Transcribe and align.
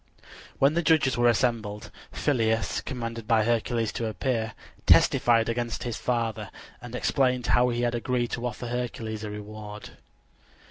When 0.57 0.73
the 0.73 0.81
judges 0.81 1.15
were 1.15 1.29
assembled, 1.29 1.91
Phyleus, 2.11 2.81
commanded 2.83 3.27
by 3.27 3.43
Hercules 3.43 3.91
to 3.91 4.07
appear, 4.07 4.55
testified 4.87 5.47
against 5.47 5.83
his 5.83 5.97
father, 5.97 6.49
and 6.81 6.95
explained 6.95 7.45
how 7.45 7.69
he 7.69 7.81
had 7.83 7.93
agreed 7.93 8.31
to 8.31 8.47
offer 8.47 8.65
Hercules 8.69 9.23
a 9.23 9.29
reward. 9.29 9.91